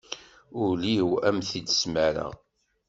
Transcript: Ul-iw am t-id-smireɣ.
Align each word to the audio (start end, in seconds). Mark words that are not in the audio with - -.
Ul-iw 0.63 1.09
am 1.27 1.37
t-id-smireɣ. 1.47 2.33